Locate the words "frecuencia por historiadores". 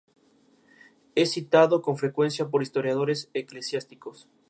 1.95-3.29